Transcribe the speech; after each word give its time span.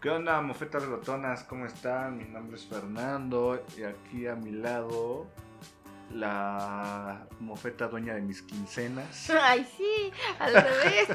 ¿Qué 0.00 0.08
onda, 0.08 0.40
mofetas 0.40 0.86
glotonas? 0.86 1.44
¿Cómo 1.44 1.66
están? 1.66 2.16
Mi 2.16 2.24
nombre 2.24 2.56
es 2.56 2.64
Fernando 2.64 3.62
y 3.76 3.82
aquí 3.82 4.26
a 4.26 4.34
mi 4.34 4.50
lado 4.50 5.26
la 6.10 7.26
mofeta 7.38 7.86
dueña 7.86 8.14
de 8.14 8.22
mis 8.22 8.40
quincenas. 8.40 9.28
Ay, 9.42 9.68
sí, 9.76 10.10
al 10.38 10.54
revés. 10.54 11.08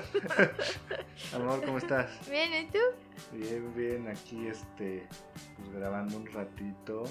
Amor, 1.34 1.66
¿cómo 1.66 1.80
estás? 1.80 2.30
Bien, 2.30 2.54
¿y 2.54 2.68
tú? 2.68 2.78
Bien, 3.32 3.74
bien, 3.74 4.08
aquí 4.08 4.46
este, 4.46 5.08
pues 5.58 5.72
grabando 5.72 6.18
un 6.18 6.28
ratito. 6.28 7.06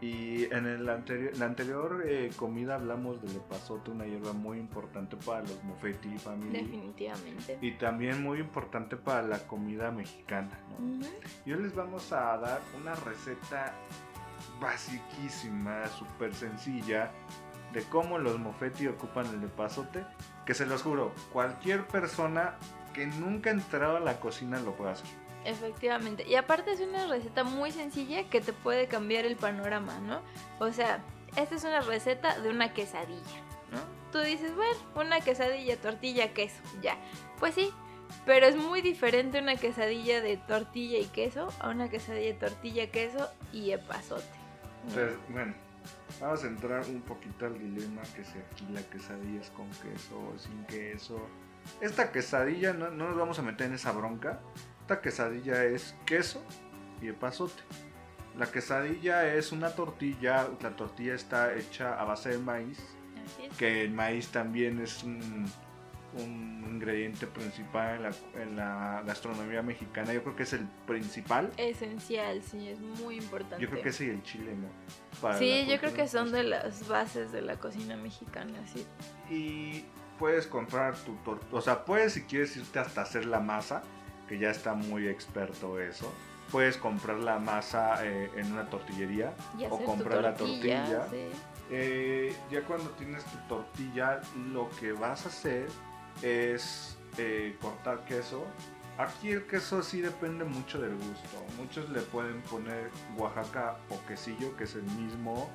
Y 0.00 0.44
en 0.44 0.66
el 0.66 0.88
anterior, 0.88 1.36
la 1.36 1.44
anterior 1.44 2.02
eh, 2.06 2.30
comida 2.36 2.76
hablamos 2.76 3.20
del 3.20 3.36
epazote, 3.36 3.90
una 3.90 4.06
hierba 4.06 4.32
muy 4.32 4.58
importante 4.58 5.16
para 5.16 5.42
los 5.42 5.62
Mofetti 5.64 6.16
Family. 6.18 6.58
Definitivamente. 6.58 7.58
Y 7.60 7.72
también 7.72 8.22
muy 8.22 8.40
importante 8.40 8.96
para 8.96 9.22
la 9.22 9.46
comida 9.46 9.90
mexicana. 9.90 10.58
¿no? 10.78 11.06
Y 11.44 11.52
hoy 11.52 11.62
les 11.62 11.74
vamos 11.74 12.10
a 12.12 12.38
dar 12.38 12.60
una 12.80 12.94
receta 12.94 13.74
basiquísima, 14.58 15.86
súper 15.88 16.34
sencilla, 16.34 17.10
de 17.74 17.82
cómo 17.84 18.18
los 18.18 18.38
Mofetti 18.38 18.86
ocupan 18.86 19.26
el 19.26 19.44
epazote. 19.44 20.04
Que 20.46 20.54
se 20.54 20.64
los 20.64 20.82
juro, 20.82 21.12
cualquier 21.32 21.86
persona 21.86 22.54
que 22.94 23.06
nunca 23.06 23.50
ha 23.50 23.52
entrado 23.52 23.98
a 23.98 24.00
la 24.00 24.18
cocina 24.18 24.58
lo 24.60 24.74
puede 24.74 24.92
hacer. 24.92 25.19
Efectivamente. 25.44 26.26
Y 26.26 26.34
aparte 26.34 26.72
es 26.72 26.80
una 26.80 27.06
receta 27.06 27.44
muy 27.44 27.72
sencilla 27.72 28.28
que 28.28 28.40
te 28.40 28.52
puede 28.52 28.88
cambiar 28.88 29.24
el 29.24 29.36
panorama, 29.36 29.98
¿no? 30.00 30.20
O 30.58 30.72
sea, 30.72 31.02
esta 31.36 31.54
es 31.54 31.64
una 31.64 31.80
receta 31.80 32.38
de 32.40 32.50
una 32.50 32.72
quesadilla, 32.72 33.40
¿no? 33.70 33.78
Tú 34.12 34.18
dices, 34.18 34.54
bueno, 34.54 34.76
una 34.96 35.20
quesadilla, 35.20 35.76
tortilla, 35.80 36.32
queso, 36.34 36.60
ya. 36.82 36.98
Pues 37.38 37.54
sí, 37.54 37.72
pero 38.26 38.46
es 38.46 38.56
muy 38.56 38.82
diferente 38.82 39.40
una 39.40 39.56
quesadilla 39.56 40.20
de 40.20 40.36
tortilla 40.36 40.98
y 40.98 41.06
queso 41.06 41.48
a 41.60 41.70
una 41.70 41.88
quesadilla 41.88 42.26
de 42.26 42.34
tortilla, 42.34 42.90
queso 42.90 43.30
y 43.52 43.70
epazote. 43.70 44.24
Entonces, 44.88 45.18
bueno, 45.28 45.54
vamos 46.20 46.42
a 46.44 46.46
entrar 46.46 46.84
un 46.86 47.02
poquito 47.02 47.46
al 47.46 47.58
dilema 47.58 48.02
que 48.14 48.24
si 48.24 48.38
aquí 48.38 48.66
la 48.72 48.82
quesadilla 48.82 49.40
es 49.40 49.50
con 49.50 49.68
queso 49.70 50.18
o 50.18 50.38
sin 50.38 50.64
queso. 50.64 51.20
Esta 51.80 52.10
quesadilla, 52.10 52.72
no, 52.72 52.90
no 52.90 53.08
nos 53.08 53.16
vamos 53.16 53.38
a 53.38 53.42
meter 53.42 53.68
en 53.68 53.74
esa 53.74 53.92
bronca. 53.92 54.40
Esta 54.90 55.02
quesadilla 55.02 55.64
es 55.66 55.94
queso 56.04 56.42
y 57.00 57.06
epazote. 57.06 57.62
La 58.36 58.50
quesadilla 58.50 59.32
es 59.32 59.52
una 59.52 59.70
tortilla, 59.76 60.48
la 60.60 60.74
tortilla 60.74 61.14
está 61.14 61.54
hecha 61.54 61.94
a 61.94 62.02
base 62.02 62.30
de 62.30 62.38
maíz, 62.38 62.80
es. 63.40 63.56
que 63.56 63.84
el 63.84 63.92
maíz 63.92 64.30
también 64.30 64.80
es 64.80 65.04
un, 65.04 65.48
un 66.18 66.66
ingrediente 66.68 67.28
principal 67.28 67.94
en 67.94 68.02
la, 68.02 68.42
en 68.42 68.56
la 68.56 69.02
gastronomía 69.06 69.62
mexicana. 69.62 70.12
Yo 70.12 70.24
creo 70.24 70.34
que 70.34 70.42
es 70.42 70.54
el 70.54 70.66
principal. 70.88 71.52
Esencial, 71.56 72.42
sí, 72.42 72.70
es 72.70 72.80
muy 72.80 73.18
importante. 73.18 73.62
Yo 73.62 73.70
creo 73.70 73.84
que 73.84 74.04
y 74.04 74.08
el 74.08 74.24
chile, 74.24 74.56
¿no? 74.56 74.66
Para 75.22 75.38
Sí, 75.38 75.66
yo 75.68 75.78
creo 75.78 75.94
que 75.94 76.08
son 76.08 76.32
de 76.32 76.42
las 76.42 76.88
bases 76.88 77.30
de 77.30 77.42
la 77.42 77.60
cocina 77.60 77.96
mexicana, 77.96 78.58
sí. 78.66 78.84
Y 79.32 79.84
puedes 80.18 80.48
comprar 80.48 80.96
tu 80.96 81.14
tortilla. 81.18 81.56
O 81.56 81.60
sea, 81.60 81.84
puedes 81.84 82.14
si 82.14 82.22
quieres 82.22 82.56
irte 82.56 82.80
hasta 82.80 83.02
hacer 83.02 83.24
la 83.24 83.38
masa, 83.38 83.84
que 84.30 84.38
ya 84.38 84.50
está 84.50 84.74
muy 84.74 85.08
experto 85.08 85.80
eso. 85.80 86.14
Puedes 86.52 86.76
comprar 86.76 87.18
la 87.18 87.40
masa 87.40 88.06
eh, 88.06 88.30
en 88.36 88.52
una 88.52 88.64
tortillería 88.70 89.34
o 89.68 89.78
comprar 89.84 90.22
la 90.22 90.34
tortilla. 90.34 91.08
sí. 91.10 91.26
Eh, 91.72 92.36
ya 92.48 92.62
cuando 92.62 92.90
tienes 92.90 93.24
tu 93.24 93.36
tortilla, 93.48 94.20
lo 94.52 94.70
que 94.78 94.92
vas 94.92 95.26
a 95.26 95.30
hacer 95.30 95.66
es 96.22 96.96
eh, 97.18 97.56
cortar 97.60 98.04
queso. 98.04 98.44
Aquí 98.98 99.30
el 99.32 99.46
queso 99.46 99.82
sí 99.82 100.00
depende 100.00 100.44
mucho 100.44 100.80
del 100.80 100.94
gusto. 100.94 101.44
Muchos 101.58 101.90
le 101.90 102.00
pueden 102.00 102.40
poner 102.42 102.90
Oaxaca 103.16 103.78
o 103.88 103.98
quesillo, 104.06 104.56
que 104.56 104.64
es 104.64 104.76
el 104.76 104.82
mismo. 104.82 105.50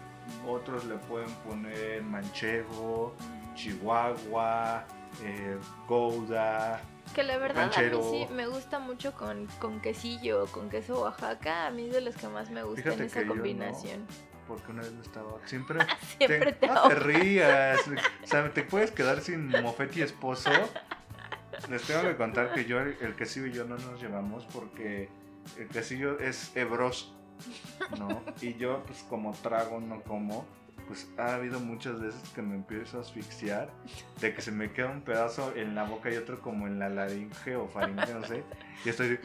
Otros 0.46 0.84
le 0.86 0.96
pueden 0.96 1.32
poner 1.48 2.02
manchego, 2.04 3.16
chihuahua, 3.56 4.86
eh, 5.24 5.58
gouda. 5.88 6.82
Que 7.14 7.24
la 7.24 7.38
verdad 7.38 7.64
ranchero. 7.64 8.00
a 8.00 8.12
mí 8.12 8.26
sí 8.28 8.34
me 8.34 8.48
gusta 8.48 8.80
mucho 8.80 9.14
con, 9.14 9.48
con 9.60 9.80
quesillo 9.80 10.46
con 10.48 10.70
queso 10.70 11.02
Oaxaca. 11.02 11.68
A 11.68 11.72
mí 11.72 11.88
es 11.88 11.94
de 11.94 12.02
los 12.02 12.16
que 12.16 12.28
más 12.28 12.50
me 12.50 12.64
gustan 12.64 12.84
Fíjate 12.84 13.06
esa 13.06 13.26
combinación. 13.26 14.06
Porque 14.48 14.72
una 14.72 14.82
vez 14.82 14.92
me 14.92 15.02
estaba. 15.02 15.40
Siempre. 15.46 15.80
Siempre 16.18 16.54
te, 16.54 16.68
no 16.68 16.74
te 16.74 16.78
ahogas. 16.80 17.04
rías. 17.04 17.80
O 18.24 18.28
sea, 18.28 18.54
te 18.54 18.64
puedes 18.64 18.92
quedar 18.92 19.22
sin 19.22 19.48
mofeti 19.48 20.02
esposo. 20.02 20.52
Les 21.70 21.82
tengo 21.84 22.02
que 22.02 22.16
contar 22.18 22.54
que 22.54 22.66
yo, 22.66 22.80
el 22.80 23.16
quesillo 23.16 23.48
y 23.48 23.54
yo 23.54 23.64
no 23.64 23.78
nos 23.78 24.02
llevamos 24.02 24.46
porque 24.52 25.10
el 25.58 25.68
quesillo 25.68 26.20
es 26.20 26.56
hebroso, 26.56 27.14
¿no? 27.98 28.22
Y 28.42 28.56
yo, 28.56 28.84
pues 28.86 29.04
como 29.04 29.32
trago, 29.34 29.80
no 29.80 30.02
como. 30.02 30.46
Pues 30.88 31.10
ha 31.18 31.36
habido 31.36 31.60
muchas 31.60 32.00
veces 32.00 32.22
que 32.36 32.44
me 32.44 32.54
empiezo 32.56 33.00
a 33.00 33.02
asfixiar, 33.02 33.72
de 34.22 34.36
que 34.36 34.42
se 34.42 34.52
me 34.52 34.72
queda 34.72 34.92
un 34.92 35.02
pedazo 35.02 35.52
en 35.56 35.74
la 35.74 35.84
boca 35.84 36.12
y 36.14 36.18
otro 36.18 36.40
como 36.42 36.68
en 36.68 36.78
la 36.78 36.90
laringe 36.90 37.56
o 37.56 37.68
faringe, 37.68 38.14
no 38.14 38.24
sé. 38.24 38.44
Y 38.84 38.90
estoy. 38.90 39.20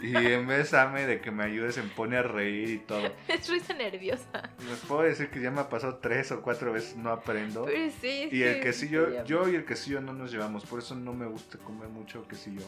Y 0.00 0.14
en 0.14 0.46
vez, 0.46 0.72
Ame, 0.72 1.06
de 1.06 1.20
que 1.20 1.32
me 1.32 1.42
ayude, 1.44 1.72
se 1.72 1.82
me 1.82 1.88
pone 1.88 2.16
a 2.16 2.22
reír 2.22 2.70
y 2.70 2.78
todo. 2.78 3.12
Es 3.28 3.48
risa 3.48 3.74
nerviosa. 3.74 4.50
Les 4.68 4.78
puedo 4.80 5.02
decir 5.02 5.30
que 5.30 5.40
ya 5.40 5.50
me 5.50 5.60
ha 5.62 5.68
pasado 5.68 5.96
tres 5.96 6.30
o 6.30 6.42
cuatro 6.42 6.72
veces, 6.72 6.96
no 6.96 7.10
aprendo. 7.10 7.64
Pero 7.64 7.90
sí, 8.00 8.28
Y 8.30 8.42
el 8.42 8.54
sí, 8.56 8.60
quesillo, 8.60 9.10
sí, 9.10 9.16
yo 9.26 9.48
y 9.48 9.56
el 9.56 9.64
quesillo 9.64 10.00
no 10.00 10.12
nos 10.12 10.30
llevamos, 10.30 10.64
por 10.64 10.78
eso 10.78 10.94
no 10.94 11.12
me 11.12 11.26
gusta 11.26 11.58
comer 11.58 11.88
mucho 11.88 12.26
quesillo. 12.28 12.62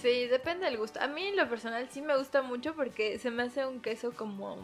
Sí, 0.00 0.26
depende 0.28 0.64
del 0.66 0.78
gusto. 0.78 1.00
A 1.00 1.08
mí 1.08 1.26
en 1.26 1.36
lo 1.36 1.48
personal 1.48 1.88
sí 1.90 2.00
me 2.00 2.16
gusta 2.16 2.40
mucho 2.42 2.74
porque 2.74 3.18
se 3.18 3.30
me 3.30 3.42
hace 3.42 3.66
un 3.66 3.80
queso 3.80 4.12
como, 4.12 4.56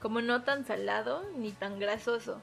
como 0.00 0.20
no 0.20 0.42
tan 0.42 0.64
salado 0.66 1.24
ni 1.36 1.52
tan 1.52 1.78
grasoso. 1.78 2.40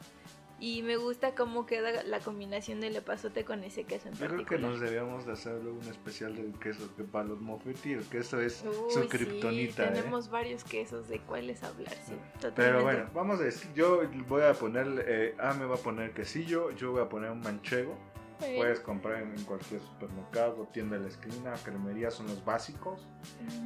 Y 0.58 0.84
me 0.84 0.96
gusta 0.96 1.36
cómo 1.36 1.66
queda 1.66 2.02
la 2.04 2.20
combinación 2.22 2.80
del 2.80 2.96
epazote 2.96 3.44
con 3.44 3.66
ese 3.66 3.84
queso 3.84 4.08
en 4.08 4.14
Yo 4.14 4.20
creo 4.20 4.30
que 4.30 4.36
particular. 4.46 4.72
nos 4.72 4.80
debíamos 4.80 5.26
de 5.26 5.34
hacer 5.34 5.62
luego 5.62 5.80
un 5.80 5.88
especial 5.90 6.34
del 6.34 6.54
queso, 6.58 6.90
que 6.96 7.04
para 7.04 7.26
los 7.26 7.42
mofetti 7.42 7.92
el 7.92 8.06
queso 8.06 8.40
es 8.40 8.64
Uy, 8.66 8.74
su 8.90 9.02
sí, 9.02 9.08
kriptonita, 9.10 9.84
¿eh? 9.84 9.92
tenemos 9.92 10.30
varios 10.30 10.64
quesos 10.64 11.10
de 11.10 11.20
cuáles 11.20 11.62
hablar, 11.62 11.92
sí. 12.06 12.14
Pero 12.40 12.54
totalmente. 12.54 12.84
bueno, 12.84 13.10
vamos 13.14 13.42
a 13.42 13.44
decir, 13.44 13.70
yo 13.76 14.02
voy 14.30 14.44
a 14.44 14.54
poner, 14.54 14.88
eh, 15.06 15.36
ah, 15.40 15.54
me 15.56 15.66
va 15.66 15.76
a 15.76 15.80
poner 15.80 16.12
quesillo, 16.14 16.72
yo 16.72 16.94
voy 16.94 17.02
a 17.02 17.10
poner 17.10 17.32
un 17.32 17.42
manchego. 17.42 17.98
Puedes 18.40 18.80
comprar 18.82 19.22
en 19.22 19.44
cualquier 19.46 19.82
supermercado, 19.82 20.68
tienda 20.74 20.98
de 20.98 21.04
la 21.04 21.10
esquina, 21.10 21.54
cremería, 21.64 22.12
son 22.12 22.28
los 22.28 22.44
básicos. 22.44 23.08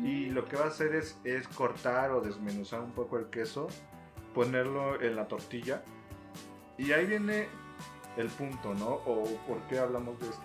Y 0.04 0.28
lo 0.28 0.46
que 0.46 0.58
va 0.58 0.66
a 0.66 0.68
hacer 0.68 0.94
es, 0.96 1.18
es 1.24 1.48
cortar 1.48 2.12
o 2.12 2.22
desmenuzar 2.22 2.82
un 2.82 2.92
poco 2.92 3.18
el 3.18 3.30
queso, 3.30 3.68
ponerlo 4.34 5.02
en 5.02 5.16
la 5.16 5.28
tortilla. 5.28 5.84
Y 6.78 6.92
ahí 6.92 7.06
viene 7.06 7.48
el 8.18 8.28
punto, 8.28 8.74
¿no? 8.76 8.90
O 9.06 9.24
por 9.48 9.60
qué 9.70 9.80
hablamos 9.80 10.20
de 10.20 10.30
esto. 10.30 10.44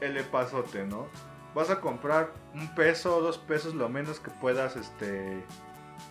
El 0.00 0.16
epazote, 0.16 0.84
¿no? 0.86 1.06
Vas 1.54 1.68
a 1.68 1.80
comprar 1.80 2.32
un 2.54 2.74
peso 2.74 3.16
o 3.16 3.20
dos 3.20 3.38
pesos 3.38 3.74
lo 3.74 3.88
menos 3.88 4.18
que 4.20 4.30
puedas, 4.30 4.76
este, 4.76 5.44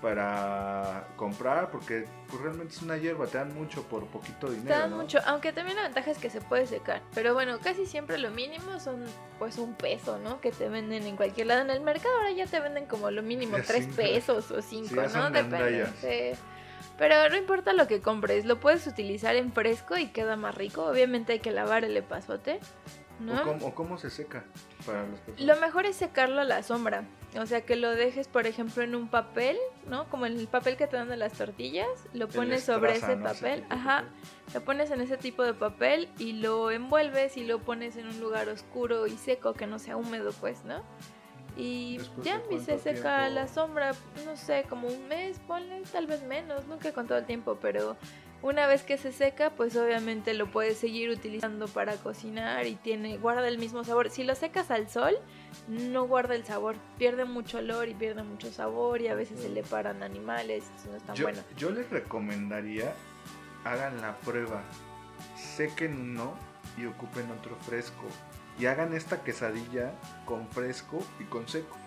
para 0.02 1.08
comprar, 1.16 1.72
porque 1.72 2.06
pues, 2.30 2.42
realmente 2.42 2.74
es 2.74 2.82
una 2.82 2.98
hierba, 2.98 3.28
te 3.28 3.38
dan 3.38 3.54
mucho 3.54 3.84
por 3.84 4.06
poquito 4.08 4.48
Te 4.48 4.54
dinero, 4.56 4.80
dan 4.80 4.92
¿no? 4.92 4.98
mucho, 4.98 5.20
aunque 5.26 5.52
también 5.52 5.76
la 5.78 5.84
ventaja 5.84 6.12
es 6.12 6.18
que 6.18 6.30
se 6.30 6.42
puede 6.42 6.68
secar. 6.68 7.02
Pero 7.14 7.34
bueno, 7.34 7.60
casi 7.60 7.86
siempre 7.86 8.18
lo 8.18 8.32
mínimo 8.32 8.80
son 8.80 9.04
pues 9.38 9.58
un 9.58 9.74
peso, 9.76 10.18
¿no? 10.20 10.40
Que 10.42 10.52
te 10.52 10.70
venden 10.70 11.04
en 11.04 11.16
cualquier 11.18 11.48
lado. 11.48 11.62
En 11.62 11.70
el 11.70 11.82
mercado 11.82 12.16
ahora 12.18 12.32
ya 12.32 12.46
te 12.46 12.60
venden 12.60 12.86
como 12.86 13.12
lo 13.12 13.22
mínimo 13.24 13.58
tres 13.66 13.86
cinco. 13.86 13.96
pesos 13.98 14.52
o 14.52 14.62
cinco, 14.62 14.88
Sí, 15.08 15.18
¿no? 15.18 15.30
Depende. 15.32 16.38
Pero 16.98 17.30
no 17.30 17.38
importa 17.38 17.74
lo 17.74 17.88
que 17.88 18.02
compres, 18.02 18.46
lo 18.46 18.60
puedes 18.60 18.86
utilizar 18.88 19.36
en 19.36 19.54
fresco 19.54 19.98
y 19.98 20.08
queda 20.08 20.36
más 20.36 20.56
rico. 20.56 20.86
Obviamente 20.86 21.34
hay 21.34 21.40
que 21.40 21.52
lavar 21.52 21.86
el 21.86 21.96
epazote, 21.96 22.60
¿no? 23.20 23.42
¿O, 23.42 23.44
cómo, 23.46 23.66
o 23.68 23.76
cómo 23.76 23.98
se 23.98 24.10
seca 24.10 24.44
para 24.86 25.04
personas? 25.06 25.40
Lo 25.42 25.56
mejor 25.58 25.86
es 25.86 25.96
secarlo 25.96 26.42
a 26.42 26.44
la 26.44 26.62
sombra. 26.64 27.04
O 27.38 27.46
sea, 27.46 27.62
que 27.62 27.76
lo 27.76 27.92
dejes, 27.92 28.28
por 28.28 28.48
ejemplo, 28.48 28.81
en 28.81 28.96
un 28.96 29.08
papel, 29.08 29.56
¿no? 29.88 30.10
Como 30.10 30.26
en 30.26 30.40
el 30.40 30.48
papel 30.48 30.78
que 30.78 30.88
te 30.88 30.98
dan 30.98 31.10
de 31.10 31.18
las 31.18 31.34
tortillas. 31.34 31.88
Lo 32.14 32.28
pones 32.28 32.64
sobre 32.64 32.96
ese 32.96 33.16
¿no? 33.16 33.26
papel. 33.26 33.64
Ajá. 33.70 34.06
Lo 34.54 34.62
pones 34.62 34.90
en 34.90 35.02
ese 35.02 35.16
tipo 35.16 35.44
de 35.44 35.54
papel 35.54 36.10
y 36.18 36.34
lo 36.34 36.72
envuelves 36.72 37.38
y 37.38 37.44
lo 37.44 37.60
pones 37.60 37.98
en 37.98 38.08
un 38.08 38.20
lugar 38.20 38.50
oscuro 38.50 39.06
y 39.06 39.16
seco 39.16 39.54
que 39.54 39.68
no 39.68 39.78
sea 39.78 39.96
húmedo, 39.96 40.31
pues, 40.40 40.64
¿no? 40.66 40.81
Y 41.56 41.98
¿Después 41.98 42.26
ya, 42.26 42.42
y 42.50 42.60
se 42.60 42.80
seca 42.80 43.30
la 43.30 43.48
sombra, 43.48 43.92
no 44.26 44.36
sé, 44.36 44.66
como 44.70 44.88
un 44.88 45.08
mes, 45.08 45.40
ponle, 45.46 45.84
tal 45.92 46.08
vez 46.08 46.24
menos, 46.24 46.66
nunca 46.68 46.94
con 46.94 47.06
todo 47.06 47.18
el 47.18 47.26
tiempo, 47.26 47.58
pero 47.62 47.98
una 48.42 48.68
vez 48.68 48.84
que 48.84 48.98
se 48.98 49.12
seca, 49.12 49.50
pues 49.52 49.76
obviamente 49.76 50.34
lo 50.34 50.50
puedes 50.50 50.78
seguir 50.78 51.10
utilizando 51.10 51.68
para 51.68 51.96
cocinar 51.98 52.66
y 52.68 52.76
tiene, 52.76 53.18
guarda 53.18 53.48
el 53.48 53.58
mismo 53.58 53.84
sabor. 53.84 54.10
Si 54.10 54.24
lo 54.24 54.36
secas 54.36 54.72
al 54.72 54.90
sol, 54.90 55.16
no 55.68 56.08
guarda 56.08 56.36
el 56.36 56.46
sabor, 56.46 56.76
pierde 56.98 57.26
mucho 57.26 57.58
olor 57.58 57.90
y 57.90 57.94
pierde 57.94 58.24
mucho 58.24 58.52
sabor 58.52 59.02
y 59.02 59.08
a 59.08 59.16
veces 59.16 59.42
se 59.42 59.50
le 59.50 59.64
paran 59.64 60.04
animales, 60.04 60.64
eso 60.78 60.90
no 60.90 60.98
es 60.98 61.04
tan 61.04 61.16
Yo, 61.16 61.26
bueno. 61.26 61.42
yo 61.58 61.70
les 61.72 61.90
recomendaría, 61.90 62.94
hagan 63.66 64.00
la 64.02 64.16
prueba, 64.18 64.64
sequen 65.36 66.00
uno 66.00 66.34
y 66.78 66.86
ocupen 66.86 67.30
otro 67.32 67.56
fresco. 67.58 68.06
Y 68.58 68.66
hagan 68.66 68.94
esta 68.94 69.24
quesadilla 69.24 69.94
con 70.26 70.48
fresco 70.50 71.02
y 71.20 71.24
con 71.26 71.48
seco. 71.48 71.78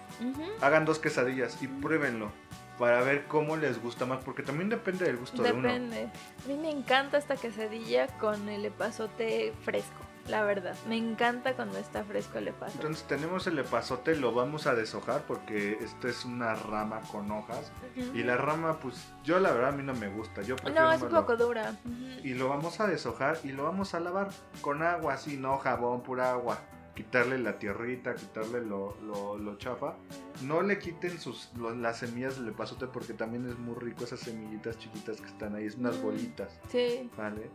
Hagan 0.60 0.84
dos 0.84 0.98
quesadillas 0.98 1.62
y 1.62 1.66
pruébenlo 1.66 2.30
para 2.78 3.02
ver 3.02 3.24
cómo 3.26 3.56
les 3.56 3.80
gusta 3.82 4.06
más, 4.06 4.22
porque 4.24 4.42
también 4.42 4.68
depende 4.68 5.04
del 5.04 5.16
gusto 5.16 5.42
de 5.42 5.52
uno. 5.52 5.68
Depende. 5.68 6.08
A 6.44 6.48
mí 6.48 6.54
me 6.54 6.70
encanta 6.70 7.18
esta 7.18 7.36
quesadilla 7.36 8.06
con 8.18 8.48
el 8.48 8.64
epazote 8.64 9.52
fresco, 9.62 10.00
la 10.28 10.42
verdad. 10.42 10.74
Me 10.88 10.96
encanta 10.96 11.54
cuando 11.54 11.78
está 11.78 12.02
fresco 12.04 12.38
el 12.38 12.48
epazote. 12.48 12.78
Entonces 12.78 13.06
tenemos 13.06 13.46
el 13.46 13.58
epazote, 13.58 14.16
lo 14.16 14.32
vamos 14.32 14.66
a 14.66 14.74
deshojar 14.74 15.22
porque 15.22 15.78
esto 15.80 16.08
es 16.08 16.24
una 16.24 16.54
rama 16.54 17.00
con 17.12 17.30
hojas. 17.30 17.70
Y 17.96 18.22
la 18.22 18.36
rama, 18.36 18.78
pues 18.80 18.96
yo 19.22 19.38
la 19.38 19.52
verdad 19.52 19.70
a 19.70 19.76
mí 19.76 19.82
no 19.82 19.94
me 19.94 20.08
gusta. 20.08 20.42
Yo 20.42 20.56
prefiero 20.56 20.82
No, 20.82 20.92
es 20.92 21.02
un 21.02 21.10
poco 21.10 21.36
dura. 21.36 21.76
Y 22.24 22.34
lo 22.34 22.48
vamos 22.48 22.80
a 22.80 22.86
deshojar 22.86 23.38
y 23.44 23.52
lo 23.52 23.64
vamos 23.64 23.94
a 23.94 24.00
lavar 24.00 24.30
con 24.60 24.82
agua, 24.82 25.14
así, 25.14 25.36
no 25.36 25.58
jabón, 25.58 26.02
pura 26.02 26.32
agua. 26.32 26.58
Quitarle 26.94 27.38
la 27.38 27.58
tierrita, 27.58 28.14
quitarle 28.14 28.60
lo, 28.60 28.96
lo, 29.02 29.38
lo 29.38 29.56
chafa. 29.56 29.94
No 30.42 30.60
le 30.60 30.78
quiten 30.78 31.18
sus, 31.18 31.50
lo- 31.56 31.74
las 31.74 31.98
semillas 32.00 32.36
del 32.38 32.48
epazote 32.48 32.86
porque 32.86 33.14
también 33.14 33.46
es 33.48 33.58
muy 33.58 33.74
rico 33.76 34.04
esas 34.04 34.20
semillitas 34.20 34.78
chiquitas 34.78 35.20
que 35.20 35.26
están 35.28 35.54
ahí, 35.54 35.64
es 35.66 35.76
unas 35.76 35.96
Mm. 35.98 36.02
bolitas, 36.02 36.60
Sí. 36.70 37.08
¿vale? 37.16 37.48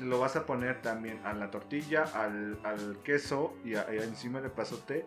Lo 0.00 0.18
vas 0.20 0.36
a 0.36 0.46
poner 0.46 0.80
también 0.80 1.18
a 1.26 1.32
la 1.34 1.50
tortilla, 1.50 2.04
al, 2.14 2.58
al 2.62 2.98
queso 3.02 3.54
y, 3.64 3.74
a- 3.74 3.86
y 3.92 3.98
encima 3.98 4.38
del 4.40 4.50
epazote. 4.50 5.06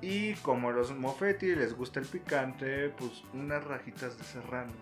Y 0.00 0.34
como 0.36 0.72
los 0.72 0.94
mofetti 0.94 1.54
les 1.54 1.74
gusta 1.76 2.00
el 2.00 2.06
picante, 2.06 2.88
pues 2.90 3.22
unas 3.34 3.62
rajitas 3.64 4.16
de 4.18 4.24
serrano. 4.24 4.72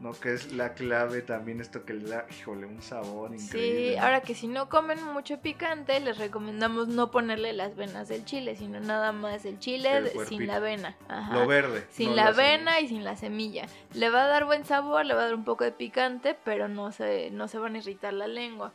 ¿No? 0.00 0.12
Que 0.12 0.34
es 0.34 0.52
la 0.52 0.74
clave 0.74 1.22
también 1.22 1.60
esto 1.60 1.84
que 1.84 1.94
le 1.94 2.08
da, 2.08 2.26
híjole, 2.30 2.66
un 2.66 2.82
sabor 2.82 3.30
Sí, 3.36 3.44
increíble. 3.44 3.96
¿no? 3.96 4.02
ahora 4.02 4.20
que 4.20 4.34
si 4.34 4.46
no 4.46 4.68
comen 4.68 5.02
mucho 5.02 5.40
picante, 5.40 5.98
les 6.00 6.18
recomendamos 6.18 6.88
no 6.88 7.10
ponerle 7.10 7.52
las 7.52 7.76
venas 7.76 8.08
del 8.08 8.24
chile, 8.24 8.56
sino 8.56 8.80
nada 8.80 9.12
más 9.12 9.44
el 9.44 9.58
chile 9.58 9.96
El 9.96 10.26
sin 10.26 10.46
la 10.46 10.58
vena. 10.60 10.96
Ajá. 11.08 11.34
Lo 11.34 11.46
verde. 11.46 11.86
Sin 11.90 12.10
no 12.10 12.16
la 12.16 12.28
avena 12.28 12.80
y 12.80 12.88
sin 12.88 13.04
la 13.04 13.16
semilla. 13.16 13.66
Le 13.94 14.10
va 14.10 14.24
a 14.24 14.28
dar 14.28 14.44
buen 14.44 14.64
sabor, 14.64 15.04
le 15.06 15.14
va 15.14 15.22
a 15.22 15.24
dar 15.24 15.34
un 15.34 15.44
poco 15.44 15.64
de 15.64 15.72
picante, 15.72 16.36
pero 16.44 16.68
no 16.68 16.92
se, 16.92 17.30
no 17.30 17.48
se 17.48 17.58
van 17.58 17.74
a 17.74 17.78
irritar 17.78 18.12
la 18.12 18.26
lengua. 18.28 18.72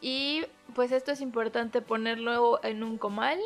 Y 0.00 0.44
pues 0.74 0.92
esto 0.92 1.12
es 1.12 1.20
importante 1.20 1.80
ponerlo 1.82 2.62
en 2.62 2.82
un 2.82 2.98
comal. 2.98 3.38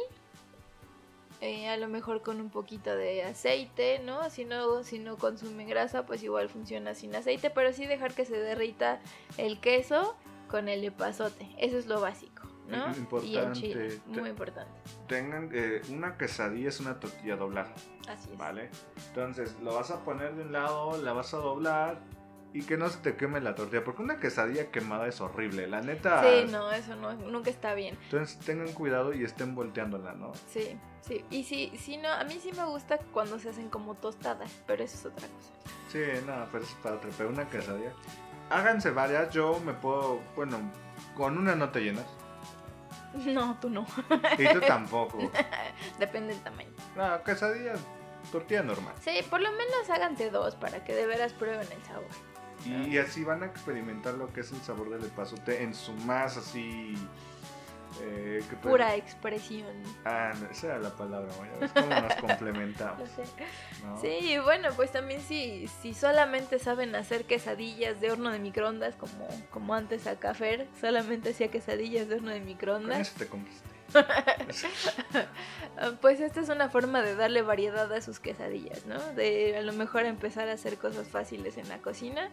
Eh, 1.40 1.68
a 1.68 1.76
lo 1.76 1.88
mejor 1.88 2.22
con 2.22 2.40
un 2.40 2.50
poquito 2.50 2.94
de 2.94 3.22
aceite, 3.24 4.00
¿no? 4.04 4.28
Si 4.30 4.44
no, 4.44 4.82
si 4.82 4.98
no 4.98 5.16
consume 5.16 5.64
grasa, 5.64 6.04
pues 6.06 6.22
igual 6.22 6.48
funciona 6.48 6.94
sin 6.94 7.14
aceite, 7.14 7.50
pero 7.50 7.72
sí 7.72 7.86
dejar 7.86 8.12
que 8.14 8.24
se 8.24 8.38
derrita 8.38 9.00
el 9.38 9.58
queso 9.60 10.16
con 10.48 10.68
el 10.68 10.84
epazote. 10.84 11.48
Eso 11.58 11.78
es 11.78 11.86
lo 11.86 12.00
básico, 12.00 12.42
¿no? 12.68 12.86
Y 13.22 13.36
el 13.36 13.52
chile, 13.52 13.84
Importante. 13.86 14.20
muy 14.20 14.30
importante. 14.30 14.72
Tengan, 15.08 15.50
eh, 15.54 15.80
una 15.90 16.18
quesadilla 16.18 16.68
es 16.68 16.80
una 16.80 16.98
tortilla 17.00 17.36
doblada, 17.36 17.72
Así 18.08 18.30
es. 18.32 18.38
¿vale? 18.38 18.68
Entonces, 19.08 19.56
lo 19.62 19.74
vas 19.74 19.90
a 19.90 20.04
poner 20.04 20.34
de 20.34 20.42
un 20.42 20.52
lado, 20.52 21.00
la 21.02 21.12
vas 21.12 21.32
a 21.34 21.38
doblar 21.38 22.00
y 22.52 22.62
que 22.62 22.76
no 22.76 22.88
se 22.88 22.98
te 22.98 23.16
queme 23.16 23.40
la 23.40 23.54
tortilla, 23.54 23.84
porque 23.84 24.02
una 24.02 24.18
quesadilla 24.18 24.70
quemada 24.70 25.06
es 25.06 25.20
horrible, 25.20 25.68
la 25.68 25.80
neta. 25.80 26.22
Sí, 26.22 26.50
no, 26.50 26.70
eso 26.72 26.96
no, 26.96 27.12
nunca 27.14 27.50
está 27.50 27.74
bien. 27.74 27.96
Entonces, 28.04 28.38
tengan 28.40 28.72
cuidado 28.72 29.12
y 29.12 29.22
estén 29.22 29.54
volteándola, 29.54 30.12
¿no? 30.12 30.32
Sí, 30.48 30.78
sí. 31.02 31.24
Y 31.30 31.44
sí, 31.44 31.72
sí, 31.78 31.96
no, 31.96 32.08
a 32.08 32.24
mí 32.24 32.40
sí 32.42 32.50
me 32.52 32.64
gusta 32.64 32.98
cuando 33.12 33.38
se 33.38 33.50
hacen 33.50 33.68
como 33.68 33.94
tostadas, 33.94 34.50
pero 34.66 34.82
eso 34.82 34.96
es 34.96 35.06
otra 35.06 35.28
cosa. 35.28 35.50
Sí, 35.88 36.00
no, 36.26 36.46
pero 36.50 36.64
eso 36.64 36.72
es 36.76 36.82
para 36.82 36.96
otra, 36.96 37.10
pero 37.16 37.28
una 37.30 37.48
quesadilla. 37.48 37.92
Háganse 38.50 38.90
varias, 38.90 39.32
yo 39.32 39.60
me 39.64 39.72
puedo, 39.72 40.20
bueno, 40.34 40.58
con 41.16 41.38
una 41.38 41.54
no 41.54 41.70
te 41.70 41.80
llenas. 41.80 42.06
No, 43.26 43.58
tú 43.60 43.68
no. 43.68 43.84
Y 44.38 44.46
tú 44.52 44.60
tampoco. 44.60 45.18
Depende 45.98 46.32
del 46.32 46.42
tamaño. 46.44 46.70
No, 46.94 47.20
quesadilla, 47.24 47.72
tortilla 48.30 48.62
normal. 48.62 48.94
Sí, 49.00 49.18
por 49.28 49.40
lo 49.40 49.50
menos 49.50 49.90
háganse 49.90 50.30
dos 50.30 50.54
para 50.54 50.84
que 50.84 50.94
de 50.94 51.06
veras 51.06 51.32
prueben 51.32 51.66
el 51.72 51.82
sabor. 51.82 52.06
Y 52.66 52.98
así 52.98 53.24
van 53.24 53.42
a 53.42 53.46
experimentar 53.46 54.14
lo 54.14 54.32
que 54.32 54.40
es 54.40 54.52
el 54.52 54.60
sabor 54.60 54.90
del 54.90 55.04
epazote 55.04 55.62
en 55.62 55.74
su 55.74 55.92
más 55.92 56.36
así. 56.36 56.94
Eh, 58.02 58.40
¿qué 58.48 58.56
puede- 58.56 58.70
Pura 58.74 58.94
expresión. 58.94 59.66
Ah, 60.04 60.32
no, 60.40 60.48
esa 60.48 60.68
era 60.68 60.78
la 60.78 60.90
palabra. 60.90 61.28
¿Ves 61.60 61.72
cómo 61.72 61.88
nos 61.88 62.14
complementamos? 62.16 63.08
sé. 63.16 63.22
¿no? 63.84 64.00
Sí, 64.00 64.38
bueno, 64.44 64.68
pues 64.76 64.92
también 64.92 65.20
si, 65.20 65.66
si 65.82 65.92
solamente 65.92 66.58
saben 66.60 66.94
hacer 66.94 67.24
quesadillas 67.24 68.00
de 68.00 68.12
horno 68.12 68.30
de 68.30 68.38
microondas, 68.38 68.94
como, 68.94 69.26
como 69.50 69.74
antes 69.74 70.06
a 70.06 70.16
Café, 70.20 70.68
solamente 70.80 71.30
hacía 71.30 71.50
quesadillas 71.50 72.08
de 72.08 72.14
horno 72.16 72.30
de 72.30 72.38
Con 72.38 72.46
microondas. 72.46 73.00
eso 73.00 73.14
te 73.18 73.26
conquisté. 73.26 73.68
Pues 76.02 76.20
esta 76.20 76.40
es 76.40 76.50
una 76.50 76.68
forma 76.68 77.00
de 77.00 77.14
darle 77.14 77.40
variedad 77.40 77.90
a 77.90 78.02
sus 78.02 78.20
quesadillas, 78.20 78.84
¿no? 78.84 78.98
De 79.14 79.56
a 79.56 79.62
lo 79.62 79.72
mejor 79.72 80.04
empezar 80.04 80.48
a 80.48 80.52
hacer 80.52 80.76
cosas 80.76 81.08
fáciles 81.08 81.56
en 81.56 81.68
la 81.70 81.78
cocina 81.78 82.28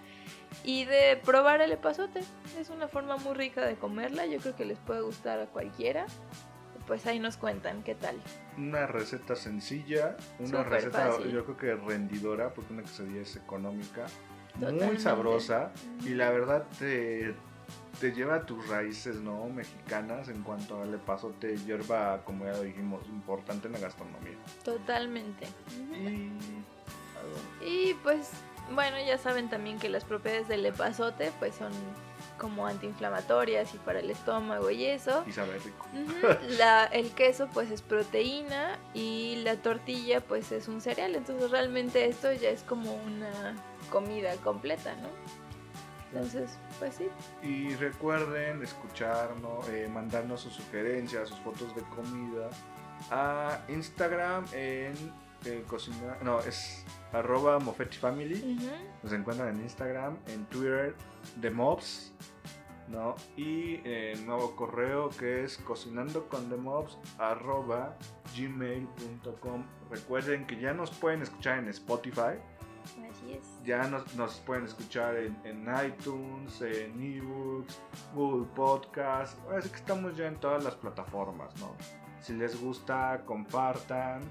y 0.66 0.84
de 0.84 1.18
probar 1.24 1.62
el 1.62 1.72
epazote. 1.72 2.22
Es 2.60 2.70
una 2.70 2.90
forma 2.90 3.16
muy 3.18 3.36
rica 3.36 3.66
de 3.66 3.76
comerla, 3.76 4.26
yo 4.26 4.40
creo 4.40 4.56
que 4.56 4.66
les 4.66 4.80
puede 4.80 5.02
gustar 5.02 5.40
a 5.40 5.46
cualquiera. 5.46 6.08
Pues 6.88 7.06
ahí 7.06 7.20
nos 7.20 7.38
cuentan 7.38 7.84
qué 7.84 7.96
tal. 7.96 8.18
Una 8.58 8.88
receta 8.88 9.36
sencilla, 9.36 10.18
una 10.40 10.64
receta 10.64 11.12
fácil. 11.12 11.32
yo 11.32 11.46
creo 11.46 11.58
que 11.58 11.76
rendidora, 11.76 12.54
porque 12.54 12.74
una 12.74 12.82
quesadilla 12.82 13.22
es 13.22 13.36
económica, 13.36 14.08
muy 14.60 14.98
sabrosa 14.98 15.72
y 16.04 16.10
la 16.10 16.32
verdad 16.32 16.66
te, 16.80 17.36
te 18.00 18.12
lleva 18.12 18.36
a 18.36 18.46
tus 18.46 18.68
raíces 18.68 19.16
no 19.18 19.46
mexicanas 19.48 20.30
en 20.30 20.44
cuanto 20.44 20.82
al 20.82 20.94
epazote, 20.94 21.58
hierba, 21.58 22.22
como 22.24 22.46
ya 22.46 22.52
lo 22.52 22.62
dijimos, 22.64 23.06
importante 23.08 23.68
en 23.68 23.74
la 23.74 23.80
gastronomía. 23.80 24.38
Totalmente. 24.64 25.48
Y 25.94 26.32
Y 27.66 27.94
pues, 28.04 28.30
bueno, 28.74 28.98
ya 29.06 29.18
saben 29.18 29.50
también 29.50 29.80
que 29.80 29.90
las 29.90 30.04
propiedades 30.06 30.48
del 30.48 30.66
epazote 30.66 31.32
pues 31.40 31.56
son 31.56 31.72
como 32.38 32.68
antiinflamatorias 32.68 33.74
y 33.74 33.78
para 33.80 34.00
el 34.00 34.12
estómago 34.12 34.70
y 34.70 34.86
eso. 34.86 35.24
y 35.28 35.32
sabe 35.32 35.58
rico. 35.58 35.88
La, 36.58 36.86
el 36.86 37.10
queso 37.12 37.48
pues 37.52 37.72
es 37.72 37.82
proteína 37.82 38.78
y 38.94 39.42
la 39.44 39.56
tortilla 39.56 40.22
pues 40.22 40.52
es 40.52 40.68
un 40.68 40.82
cereal, 40.82 41.16
entonces 41.16 41.50
realmente 41.50 42.06
esto 42.06 42.32
ya 42.32 42.50
es 42.50 42.62
como 42.64 42.94
una 42.94 43.56
comida 43.90 44.36
completa, 44.38 44.96
¿no? 44.98 45.10
Entonces, 46.12 46.58
pues 46.80 46.96
sí. 46.96 47.10
Y 47.44 47.76
recuerden 47.76 48.64
escucharnos, 48.64 49.68
eh, 49.70 49.90
mandarnos 49.94 50.42
sus 50.42 50.54
sugerencias, 50.54 51.30
sus 51.30 51.40
fotos 51.40 51.76
de 51.76 51.82
comida 51.84 52.50
a 53.12 53.60
Instagram 53.68 54.46
en 54.54 54.94
eh, 55.46 55.64
cocina, 55.68 56.18
no, 56.24 56.40
es 56.40 56.84
arroba 57.14 57.60
Moffetti 57.60 57.98
Family. 57.98 58.56
Ujú. 58.56 58.72
Nos 59.04 59.14
encuentran 59.14 59.56
en 59.56 59.62
Instagram, 59.62 60.18
en 60.28 60.46
Twitter, 60.46 60.96
The 61.42 61.52
Mobs, 61.52 62.14
¿no? 62.88 63.16
Y 63.36 63.82
el 63.88 64.26
nuevo 64.26 64.56
correo 64.56 65.10
que 65.10 65.44
es 65.44 65.58
cocinando 65.58 66.28
con 66.28 66.62
mobs 66.62 66.98
arroba 67.18 67.96
gmail.com. 68.36 69.64
Recuerden 69.90 70.46
que 70.48 70.60
ya 70.60 70.74
nos 70.74 70.92
pueden 70.92 71.22
escuchar 71.22 71.60
en 71.60 71.68
Spotify. 71.70 72.40
Así 73.10 73.34
es. 73.34 73.64
Ya 73.64 73.88
nos, 73.88 74.16
nos 74.16 74.36
pueden 74.40 74.66
escuchar 74.66 75.16
en, 75.18 75.38
en 75.44 75.68
iTunes, 75.86 76.62
en 76.62 77.02
eBooks, 77.02 77.82
Google 78.14 78.48
Podcast. 78.56 79.38
Así 79.52 79.70
que 79.70 79.76
estamos 79.76 80.16
ya 80.16 80.28
en 80.28 80.40
todas 80.40 80.64
las 80.64 80.76
plataformas, 80.76 81.56
¿no? 81.60 81.76
Si 82.22 82.34
les 82.34 82.60
gusta, 82.60 83.22
compartan. 83.26 84.22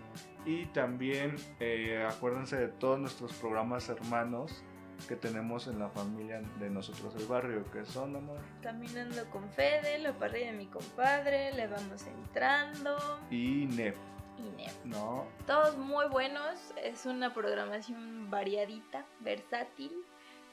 Y 0.44 0.66
también 0.66 1.36
eh, 1.60 2.06
acuérdense 2.08 2.56
de 2.56 2.68
todos 2.68 3.00
nuestros 3.00 3.32
programas 3.34 3.88
hermanos 3.88 4.62
que 5.08 5.16
tenemos 5.16 5.66
en 5.66 5.78
la 5.78 5.88
familia 5.90 6.40
de 6.58 6.70
nosotros 6.70 7.14
el 7.16 7.26
barrio, 7.26 7.64
que 7.70 7.84
son, 7.84 8.16
amor, 8.16 8.38
Caminando 8.62 9.28
con 9.30 9.48
Fede, 9.50 9.98
la 9.98 10.12
parrilla 10.18 10.52
de 10.52 10.58
mi 10.58 10.66
compadre, 10.66 11.52
le 11.52 11.66
vamos 11.66 12.06
entrando. 12.06 12.96
y 13.30 13.66
NEP, 13.66 13.94
Y 14.38 14.56
Neo. 14.56 14.72
¿no? 14.84 15.26
Todos 15.46 15.76
muy 15.76 16.06
buenos, 16.08 16.72
es 16.82 17.06
una 17.06 17.32
programación 17.32 18.30
variadita, 18.30 19.06
versátil, 19.20 19.92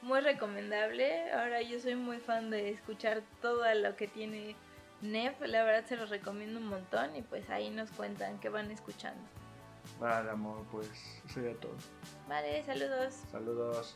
muy 0.02 0.20
recomendable. 0.20 1.32
Ahora 1.32 1.62
yo 1.62 1.80
soy 1.80 1.96
muy 1.96 2.20
fan 2.20 2.50
de 2.50 2.70
escuchar 2.70 3.24
todo 3.42 3.64
lo 3.74 3.96
que 3.96 4.08
tiene 4.08 4.56
NEF, 5.02 5.42
la 5.42 5.64
verdad 5.64 5.86
se 5.86 5.98
los 5.98 6.10
recomiendo 6.10 6.60
un 6.60 6.68
montón 6.68 7.16
y 7.16 7.22
pues 7.22 7.50
ahí 7.50 7.70
nos 7.70 7.92
cuentan 7.92 8.40
qué 8.40 8.50
van 8.50 8.72
escuchando. 8.72 9.22
Vale, 10.00 10.30
amor, 10.30 10.66
pues 10.72 10.88
eso 11.26 11.34
sería 11.34 11.56
todo. 11.60 11.76
Vale, 12.28 12.64
saludos. 12.64 13.14
Saludos. 13.30 13.96